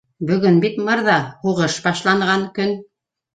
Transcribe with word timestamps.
Бөгөн 0.27 0.55
бит, 0.63 0.79
мырҙа, 0.87 1.17
һуғыш 1.43 1.77
башланған 1.85 2.47
көн 2.57 2.75